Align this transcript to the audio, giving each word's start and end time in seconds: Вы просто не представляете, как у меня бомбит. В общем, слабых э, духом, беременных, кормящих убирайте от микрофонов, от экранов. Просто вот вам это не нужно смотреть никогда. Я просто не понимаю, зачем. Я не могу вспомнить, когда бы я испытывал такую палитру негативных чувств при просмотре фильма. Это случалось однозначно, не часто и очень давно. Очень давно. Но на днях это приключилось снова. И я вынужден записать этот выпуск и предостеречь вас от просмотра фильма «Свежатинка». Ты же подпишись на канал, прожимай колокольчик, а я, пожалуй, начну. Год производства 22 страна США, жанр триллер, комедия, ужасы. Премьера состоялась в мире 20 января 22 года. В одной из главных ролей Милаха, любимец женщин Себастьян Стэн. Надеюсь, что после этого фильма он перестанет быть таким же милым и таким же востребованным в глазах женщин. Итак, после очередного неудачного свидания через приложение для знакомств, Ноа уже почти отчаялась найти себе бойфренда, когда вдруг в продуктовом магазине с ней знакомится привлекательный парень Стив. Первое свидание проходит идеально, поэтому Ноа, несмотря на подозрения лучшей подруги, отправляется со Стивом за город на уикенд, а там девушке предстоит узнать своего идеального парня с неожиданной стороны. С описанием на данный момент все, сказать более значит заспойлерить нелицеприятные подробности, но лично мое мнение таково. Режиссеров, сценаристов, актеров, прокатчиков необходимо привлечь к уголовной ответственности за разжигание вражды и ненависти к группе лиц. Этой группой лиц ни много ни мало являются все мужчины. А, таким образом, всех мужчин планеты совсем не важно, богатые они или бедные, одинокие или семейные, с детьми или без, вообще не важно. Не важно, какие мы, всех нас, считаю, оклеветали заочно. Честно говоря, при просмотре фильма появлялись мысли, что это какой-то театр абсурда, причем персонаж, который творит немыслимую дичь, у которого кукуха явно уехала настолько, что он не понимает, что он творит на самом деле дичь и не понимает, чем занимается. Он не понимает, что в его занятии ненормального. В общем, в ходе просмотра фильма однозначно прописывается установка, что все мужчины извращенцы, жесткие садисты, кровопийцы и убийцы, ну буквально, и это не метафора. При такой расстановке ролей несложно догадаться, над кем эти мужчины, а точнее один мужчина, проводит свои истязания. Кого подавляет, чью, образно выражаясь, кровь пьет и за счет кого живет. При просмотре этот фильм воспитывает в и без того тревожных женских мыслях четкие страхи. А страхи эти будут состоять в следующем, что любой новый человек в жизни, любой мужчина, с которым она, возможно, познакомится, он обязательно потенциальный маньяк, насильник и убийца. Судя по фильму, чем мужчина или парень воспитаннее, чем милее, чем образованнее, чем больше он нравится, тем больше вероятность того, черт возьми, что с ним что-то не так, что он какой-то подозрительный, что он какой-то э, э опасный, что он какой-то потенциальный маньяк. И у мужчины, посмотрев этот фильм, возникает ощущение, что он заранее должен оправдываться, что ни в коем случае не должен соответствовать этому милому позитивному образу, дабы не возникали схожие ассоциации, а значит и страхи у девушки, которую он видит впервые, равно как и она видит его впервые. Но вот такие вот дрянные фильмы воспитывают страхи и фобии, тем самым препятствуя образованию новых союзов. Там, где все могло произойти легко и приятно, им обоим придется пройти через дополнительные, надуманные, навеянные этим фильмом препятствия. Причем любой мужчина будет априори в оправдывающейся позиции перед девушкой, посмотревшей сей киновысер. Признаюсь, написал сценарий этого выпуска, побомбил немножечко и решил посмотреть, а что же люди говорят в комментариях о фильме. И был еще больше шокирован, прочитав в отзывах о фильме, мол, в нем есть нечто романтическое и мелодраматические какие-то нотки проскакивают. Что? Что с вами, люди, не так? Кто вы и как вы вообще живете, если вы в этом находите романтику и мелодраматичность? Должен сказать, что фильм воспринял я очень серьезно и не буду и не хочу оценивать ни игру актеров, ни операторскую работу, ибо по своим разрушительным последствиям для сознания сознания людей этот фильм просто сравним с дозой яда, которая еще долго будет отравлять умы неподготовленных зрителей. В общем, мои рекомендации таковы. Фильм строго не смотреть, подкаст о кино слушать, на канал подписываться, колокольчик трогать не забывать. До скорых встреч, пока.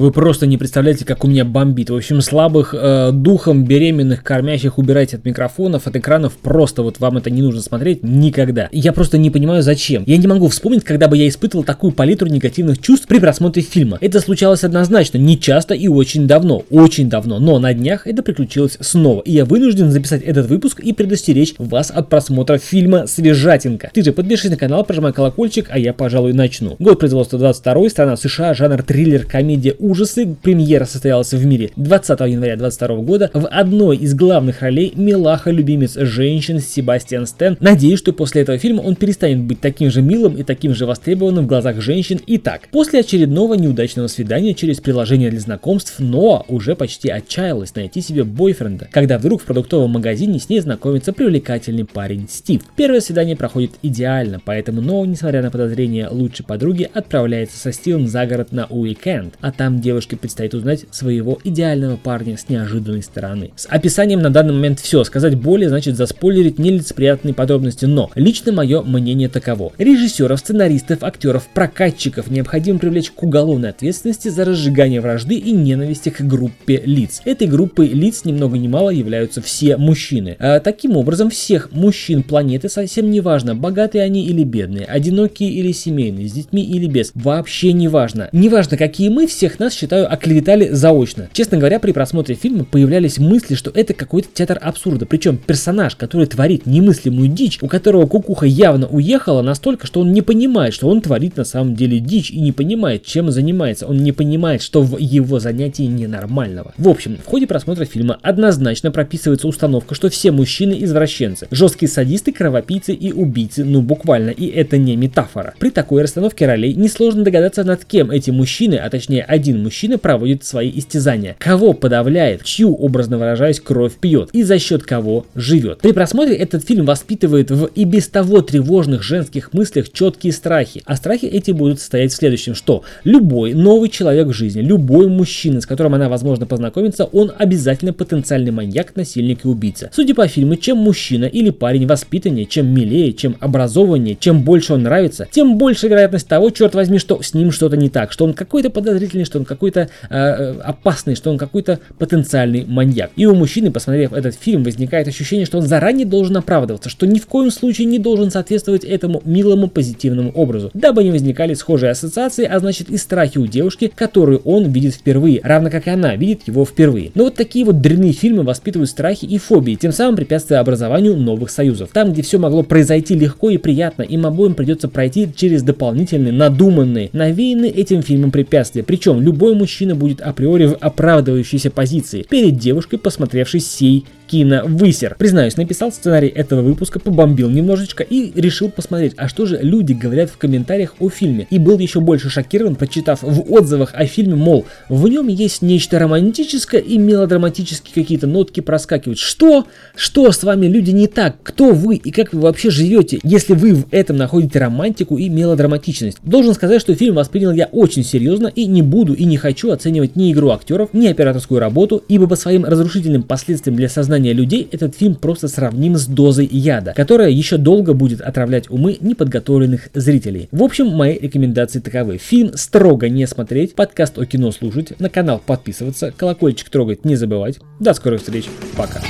Вы 0.00 0.12
просто 0.12 0.46
не 0.46 0.56
представляете, 0.56 1.04
как 1.04 1.24
у 1.24 1.28
меня 1.28 1.44
бомбит. 1.44 1.90
В 1.90 1.94
общем, 1.94 2.22
слабых 2.22 2.74
э, 2.74 3.10
духом, 3.12 3.66
беременных, 3.66 4.22
кормящих 4.22 4.78
убирайте 4.78 5.18
от 5.18 5.26
микрофонов, 5.26 5.86
от 5.86 5.94
экранов. 5.94 6.38
Просто 6.38 6.82
вот 6.82 7.00
вам 7.00 7.18
это 7.18 7.28
не 7.28 7.42
нужно 7.42 7.60
смотреть 7.60 8.02
никогда. 8.02 8.70
Я 8.72 8.94
просто 8.94 9.18
не 9.18 9.28
понимаю, 9.28 9.62
зачем. 9.62 10.04
Я 10.06 10.16
не 10.16 10.26
могу 10.26 10.48
вспомнить, 10.48 10.84
когда 10.84 11.06
бы 11.06 11.18
я 11.18 11.28
испытывал 11.28 11.64
такую 11.64 11.92
палитру 11.92 12.28
негативных 12.28 12.80
чувств 12.80 13.06
при 13.08 13.18
просмотре 13.18 13.62
фильма. 13.62 13.98
Это 14.00 14.20
случалось 14.20 14.64
однозначно, 14.64 15.18
не 15.18 15.38
часто 15.38 15.74
и 15.74 15.86
очень 15.86 16.26
давно. 16.26 16.64
Очень 16.70 17.10
давно. 17.10 17.38
Но 17.38 17.58
на 17.58 17.74
днях 17.74 18.06
это 18.06 18.22
приключилось 18.22 18.78
снова. 18.80 19.20
И 19.20 19.32
я 19.32 19.44
вынужден 19.44 19.90
записать 19.90 20.22
этот 20.22 20.46
выпуск 20.46 20.80
и 20.80 20.94
предостеречь 20.94 21.56
вас 21.58 21.90
от 21.90 22.08
просмотра 22.08 22.56
фильма 22.56 23.06
«Свежатинка». 23.06 23.90
Ты 23.92 24.02
же 24.02 24.12
подпишись 24.12 24.48
на 24.48 24.56
канал, 24.56 24.82
прожимай 24.82 25.12
колокольчик, 25.12 25.66
а 25.68 25.78
я, 25.78 25.92
пожалуй, 25.92 26.32
начну. 26.32 26.76
Год 26.78 27.00
производства 27.00 27.38
22 27.38 27.90
страна 27.90 28.16
США, 28.16 28.54
жанр 28.54 28.82
триллер, 28.82 29.26
комедия, 29.26 29.74
ужасы. 29.90 30.36
Премьера 30.40 30.84
состоялась 30.84 31.32
в 31.32 31.44
мире 31.44 31.70
20 31.76 32.20
января 32.20 32.56
22 32.56 32.96
года. 32.96 33.30
В 33.34 33.46
одной 33.46 33.96
из 33.96 34.14
главных 34.14 34.62
ролей 34.62 34.92
Милаха, 34.94 35.50
любимец 35.50 35.96
женщин 35.96 36.60
Себастьян 36.60 37.26
Стэн. 37.26 37.56
Надеюсь, 37.60 37.98
что 37.98 38.12
после 38.12 38.42
этого 38.42 38.58
фильма 38.58 38.82
он 38.82 38.94
перестанет 38.94 39.40
быть 39.40 39.60
таким 39.60 39.90
же 39.90 40.02
милым 40.02 40.36
и 40.36 40.42
таким 40.42 40.74
же 40.74 40.86
востребованным 40.86 41.44
в 41.44 41.48
глазах 41.48 41.80
женщин. 41.80 42.20
Итак, 42.26 42.68
после 42.70 43.00
очередного 43.00 43.54
неудачного 43.54 44.06
свидания 44.06 44.54
через 44.54 44.80
приложение 44.80 45.30
для 45.30 45.40
знакомств, 45.40 45.98
Ноа 45.98 46.44
уже 46.48 46.76
почти 46.76 47.10
отчаялась 47.10 47.74
найти 47.74 48.00
себе 48.00 48.24
бойфренда, 48.24 48.88
когда 48.90 49.18
вдруг 49.18 49.42
в 49.42 49.44
продуктовом 49.44 49.90
магазине 49.90 50.38
с 50.38 50.48
ней 50.48 50.60
знакомится 50.60 51.12
привлекательный 51.12 51.84
парень 51.84 52.28
Стив. 52.28 52.62
Первое 52.76 53.00
свидание 53.00 53.36
проходит 53.36 53.72
идеально, 53.82 54.40
поэтому 54.44 54.80
Ноа, 54.80 55.04
несмотря 55.04 55.42
на 55.42 55.50
подозрения 55.50 56.08
лучшей 56.08 56.44
подруги, 56.44 56.88
отправляется 56.92 57.58
со 57.58 57.72
Стивом 57.72 58.06
за 58.06 58.26
город 58.26 58.52
на 58.52 58.66
уикенд, 58.66 59.34
а 59.40 59.52
там 59.52 59.79
девушке 59.80 60.16
предстоит 60.16 60.54
узнать 60.54 60.84
своего 60.90 61.38
идеального 61.44 61.96
парня 61.96 62.36
с 62.36 62.48
неожиданной 62.48 63.02
стороны. 63.02 63.50
С 63.56 63.66
описанием 63.66 64.20
на 64.20 64.30
данный 64.30 64.54
момент 64.54 64.80
все, 64.80 65.04
сказать 65.04 65.34
более 65.34 65.68
значит 65.68 65.96
заспойлерить 65.96 66.58
нелицеприятные 66.58 67.34
подробности, 67.34 67.84
но 67.84 68.10
лично 68.14 68.52
мое 68.52 68.82
мнение 68.82 69.28
таково. 69.28 69.72
Режиссеров, 69.78 70.38
сценаристов, 70.38 71.02
актеров, 71.02 71.48
прокатчиков 71.52 72.30
необходимо 72.30 72.78
привлечь 72.78 73.10
к 73.10 73.22
уголовной 73.22 73.70
ответственности 73.70 74.28
за 74.28 74.44
разжигание 74.44 75.00
вражды 75.00 75.34
и 75.34 75.52
ненависти 75.52 76.10
к 76.10 76.20
группе 76.22 76.82
лиц. 76.84 77.22
Этой 77.24 77.46
группой 77.46 77.88
лиц 77.88 78.24
ни 78.24 78.32
много 78.32 78.58
ни 78.58 78.68
мало 78.68 78.90
являются 78.90 79.40
все 79.42 79.76
мужчины. 79.76 80.36
А, 80.38 80.60
таким 80.60 80.96
образом, 80.96 81.30
всех 81.30 81.72
мужчин 81.72 82.22
планеты 82.22 82.68
совсем 82.68 83.10
не 83.10 83.20
важно, 83.20 83.54
богатые 83.54 84.04
они 84.04 84.24
или 84.26 84.44
бедные, 84.44 84.84
одинокие 84.84 85.50
или 85.50 85.72
семейные, 85.72 86.28
с 86.28 86.32
детьми 86.32 86.62
или 86.62 86.86
без, 86.86 87.12
вообще 87.14 87.72
не 87.72 87.88
важно. 87.88 88.28
Не 88.32 88.48
важно, 88.48 88.76
какие 88.76 89.08
мы, 89.08 89.26
всех 89.26 89.58
нас, 89.58 89.69
считаю, 89.74 90.12
оклеветали 90.12 90.68
заочно. 90.68 91.28
Честно 91.32 91.58
говоря, 91.58 91.78
при 91.78 91.92
просмотре 91.92 92.34
фильма 92.34 92.64
появлялись 92.64 93.18
мысли, 93.18 93.54
что 93.54 93.70
это 93.74 93.94
какой-то 93.94 94.28
театр 94.32 94.58
абсурда, 94.60 95.06
причем 95.06 95.36
персонаж, 95.36 95.96
который 95.96 96.26
творит 96.26 96.66
немыслимую 96.66 97.28
дичь, 97.28 97.58
у 97.62 97.68
которого 97.68 98.06
кукуха 98.06 98.46
явно 98.46 98.86
уехала 98.86 99.42
настолько, 99.42 99.86
что 99.86 100.00
он 100.00 100.12
не 100.12 100.22
понимает, 100.22 100.74
что 100.74 100.88
он 100.88 101.00
творит 101.00 101.36
на 101.36 101.44
самом 101.44 101.74
деле 101.74 102.00
дичь 102.00 102.30
и 102.30 102.40
не 102.40 102.52
понимает, 102.52 103.04
чем 103.04 103.30
занимается. 103.30 103.86
Он 103.86 103.98
не 103.98 104.12
понимает, 104.12 104.62
что 104.62 104.82
в 104.82 104.98
его 104.98 105.40
занятии 105.40 105.84
ненормального. 105.84 106.74
В 106.76 106.88
общем, 106.88 107.18
в 107.24 107.28
ходе 107.28 107.46
просмотра 107.46 107.84
фильма 107.84 108.18
однозначно 108.22 108.90
прописывается 108.90 109.48
установка, 109.48 109.94
что 109.94 110.10
все 110.10 110.30
мужчины 110.30 110.76
извращенцы, 110.80 111.48
жесткие 111.50 111.88
садисты, 111.88 112.32
кровопийцы 112.32 112.92
и 112.92 113.12
убийцы, 113.12 113.64
ну 113.64 113.82
буквально, 113.82 114.30
и 114.30 114.46
это 114.46 114.78
не 114.78 114.96
метафора. 114.96 115.54
При 115.58 115.70
такой 115.70 116.02
расстановке 116.02 116.46
ролей 116.46 116.74
несложно 116.74 117.24
догадаться, 117.24 117.64
над 117.64 117.84
кем 117.84 118.10
эти 118.10 118.30
мужчины, 118.30 118.76
а 118.76 118.88
точнее 118.90 119.22
один 119.22 119.49
мужчина, 119.58 119.98
проводит 119.98 120.44
свои 120.44 120.70
истязания. 120.74 121.36
Кого 121.38 121.72
подавляет, 121.72 122.44
чью, 122.44 122.74
образно 122.74 123.18
выражаясь, 123.18 123.60
кровь 123.60 123.94
пьет 123.94 124.30
и 124.32 124.42
за 124.42 124.58
счет 124.58 124.82
кого 124.82 125.26
живет. 125.34 125.80
При 125.80 125.92
просмотре 125.92 126.36
этот 126.36 126.66
фильм 126.66 126.86
воспитывает 126.86 127.50
в 127.50 127.66
и 127.66 127.84
без 127.84 128.08
того 128.08 128.42
тревожных 128.42 129.02
женских 129.02 129.52
мыслях 129.52 129.92
четкие 129.92 130.32
страхи. 130.32 130.82
А 130.84 130.96
страхи 130.96 131.26
эти 131.26 131.50
будут 131.50 131.80
состоять 131.80 132.12
в 132.12 132.16
следующем, 132.16 132.54
что 132.54 132.84
любой 133.04 133.54
новый 133.54 133.88
человек 133.88 134.28
в 134.28 134.32
жизни, 134.32 134.60
любой 134.60 135.08
мужчина, 135.08 135.60
с 135.60 135.66
которым 135.66 135.94
она, 135.94 136.08
возможно, 136.08 136.46
познакомится, 136.46 137.04
он 137.04 137.32
обязательно 137.36 137.92
потенциальный 137.92 138.52
маньяк, 138.52 138.94
насильник 138.96 139.44
и 139.44 139.48
убийца. 139.48 139.90
Судя 139.92 140.14
по 140.14 140.26
фильму, 140.28 140.56
чем 140.56 140.78
мужчина 140.78 141.24
или 141.24 141.50
парень 141.50 141.86
воспитаннее, 141.86 142.46
чем 142.46 142.72
милее, 142.72 143.12
чем 143.12 143.36
образованнее, 143.40 144.16
чем 144.18 144.42
больше 144.42 144.74
он 144.74 144.82
нравится, 144.82 145.28
тем 145.30 145.58
больше 145.58 145.88
вероятность 145.88 146.28
того, 146.28 146.50
черт 146.50 146.74
возьми, 146.74 146.98
что 146.98 147.22
с 147.22 147.34
ним 147.34 147.50
что-то 147.50 147.76
не 147.76 147.88
так, 147.88 148.12
что 148.12 148.24
он 148.24 148.34
какой-то 148.34 148.70
подозрительный, 148.70 149.24
что 149.24 149.38
он 149.40 149.44
какой-то 149.44 149.88
э, 150.08 150.16
э 150.16 150.60
опасный, 150.60 151.14
что 151.14 151.30
он 151.30 151.38
какой-то 151.38 151.80
потенциальный 151.98 152.64
маньяк. 152.66 153.10
И 153.16 153.26
у 153.26 153.34
мужчины, 153.34 153.70
посмотрев 153.70 154.12
этот 154.12 154.34
фильм, 154.34 154.62
возникает 154.62 155.08
ощущение, 155.08 155.46
что 155.46 155.58
он 155.58 155.66
заранее 155.66 156.06
должен 156.06 156.36
оправдываться, 156.36 156.88
что 156.88 157.06
ни 157.06 157.18
в 157.18 157.26
коем 157.26 157.50
случае 157.50 157.86
не 157.86 157.98
должен 157.98 158.30
соответствовать 158.30 158.84
этому 158.84 159.22
милому 159.24 159.68
позитивному 159.68 160.30
образу, 160.32 160.70
дабы 160.74 161.02
не 161.04 161.10
возникали 161.10 161.54
схожие 161.54 161.90
ассоциации, 161.90 162.44
а 162.44 162.58
значит 162.58 162.90
и 162.90 162.96
страхи 162.96 163.38
у 163.38 163.46
девушки, 163.46 163.90
которую 163.94 164.40
он 164.44 164.70
видит 164.70 164.94
впервые, 164.94 165.40
равно 165.42 165.70
как 165.70 165.86
и 165.86 165.90
она 165.90 166.14
видит 166.16 166.42
его 166.46 166.64
впервые. 166.64 167.10
Но 167.14 167.24
вот 167.24 167.34
такие 167.34 167.64
вот 167.64 167.80
дрянные 167.80 168.12
фильмы 168.12 168.42
воспитывают 168.42 168.90
страхи 168.90 169.24
и 169.24 169.38
фобии, 169.38 169.74
тем 169.74 169.92
самым 169.92 170.16
препятствуя 170.16 170.60
образованию 170.60 171.16
новых 171.16 171.50
союзов. 171.50 171.90
Там, 171.92 172.12
где 172.12 172.22
все 172.22 172.38
могло 172.38 172.62
произойти 172.62 173.14
легко 173.14 173.50
и 173.50 173.58
приятно, 173.58 174.02
им 174.02 174.26
обоим 174.26 174.54
придется 174.54 174.88
пройти 174.88 175.28
через 175.34 175.62
дополнительные, 175.62 176.32
надуманные, 176.32 177.10
навеянные 177.12 177.70
этим 177.70 178.02
фильмом 178.02 178.30
препятствия. 178.30 178.82
Причем 178.82 179.20
любой 179.30 179.54
мужчина 179.54 179.94
будет 179.94 180.20
априори 180.20 180.66
в 180.66 180.74
оправдывающейся 180.74 181.70
позиции 181.70 182.26
перед 182.28 182.58
девушкой, 182.58 182.98
посмотревшей 182.98 183.60
сей 183.60 184.06
киновысер. 184.30 185.16
Признаюсь, 185.18 185.56
написал 185.56 185.90
сценарий 185.90 186.28
этого 186.28 186.62
выпуска, 186.62 187.00
побомбил 187.00 187.50
немножечко 187.50 188.04
и 188.04 188.32
решил 188.40 188.70
посмотреть, 188.70 189.14
а 189.16 189.28
что 189.28 189.44
же 189.44 189.58
люди 189.60 189.92
говорят 189.92 190.30
в 190.30 190.38
комментариях 190.38 190.94
о 191.00 191.08
фильме. 191.08 191.48
И 191.50 191.58
был 191.58 191.78
еще 191.78 192.00
больше 192.00 192.30
шокирован, 192.30 192.76
прочитав 192.76 193.22
в 193.22 193.52
отзывах 193.52 193.90
о 193.92 194.06
фильме, 194.06 194.36
мол, 194.36 194.66
в 194.88 195.08
нем 195.08 195.26
есть 195.26 195.62
нечто 195.62 195.98
романтическое 195.98 196.80
и 196.80 196.96
мелодраматические 196.96 197.92
какие-то 197.92 198.28
нотки 198.28 198.60
проскакивают. 198.60 199.18
Что? 199.18 199.66
Что 199.96 200.30
с 200.30 200.44
вами, 200.44 200.66
люди, 200.66 200.92
не 200.92 201.08
так? 201.08 201.36
Кто 201.42 201.72
вы 201.72 201.96
и 201.96 202.12
как 202.12 202.32
вы 202.32 202.40
вообще 202.40 202.70
живете, 202.70 203.18
если 203.24 203.54
вы 203.54 203.74
в 203.74 203.86
этом 203.90 204.16
находите 204.16 204.60
романтику 204.60 205.18
и 205.18 205.28
мелодраматичность? 205.28 206.18
Должен 206.22 206.54
сказать, 206.54 206.80
что 206.80 206.94
фильм 206.94 207.16
воспринял 207.16 207.52
я 207.52 207.66
очень 207.72 208.04
серьезно 208.04 208.46
и 208.46 208.66
не 208.66 208.82
буду 208.82 209.12
и 209.14 209.24
не 209.24 209.38
хочу 209.38 209.72
оценивать 209.72 210.14
ни 210.14 210.32
игру 210.32 210.50
актеров, 210.50 210.90
ни 210.92 211.08
операторскую 211.08 211.58
работу, 211.58 212.04
ибо 212.06 212.28
по 212.28 212.36
своим 212.36 212.64
разрушительным 212.64 213.24
последствиям 213.24 213.76
для 213.76 213.88
сознания 213.88 214.19
сознания 214.20 214.32
людей 214.34 214.68
этот 214.70 214.94
фильм 214.94 215.14
просто 215.14 215.48
сравним 215.48 215.96
с 215.96 216.06
дозой 216.06 216.46
яда, 216.50 216.92
которая 216.94 217.30
еще 217.30 217.56
долго 217.56 217.94
будет 217.94 218.20
отравлять 218.20 218.70
умы 218.70 218.98
неподготовленных 219.00 219.88
зрителей. 219.94 220.48
В 220.52 220.62
общем, 220.62 220.88
мои 220.88 221.18
рекомендации 221.18 221.80
таковы. 221.80 222.18
Фильм 222.18 222.52
строго 222.54 223.08
не 223.08 223.26
смотреть, 223.26 223.74
подкаст 223.74 224.18
о 224.18 224.26
кино 224.26 224.52
слушать, 224.52 224.98
на 225.00 225.08
канал 225.08 225.40
подписываться, 225.44 226.12
колокольчик 226.14 226.68
трогать 226.68 227.04
не 227.04 227.16
забывать. 227.16 227.58
До 227.80 227.94
скорых 227.94 228.20
встреч, 228.20 228.44
пока. 228.76 229.00